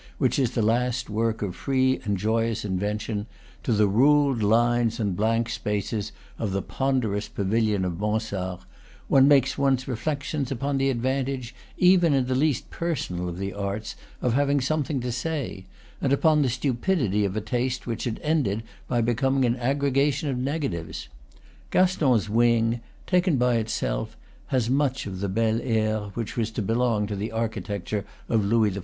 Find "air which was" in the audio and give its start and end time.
25.61-26.49